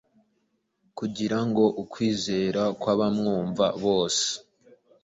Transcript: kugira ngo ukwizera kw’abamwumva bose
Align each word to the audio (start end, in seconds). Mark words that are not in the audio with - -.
kugira 0.97 1.39
ngo 1.47 1.63
ukwizera 1.83 2.61
kw’abamwumva 2.79 3.65
bose 3.83 4.27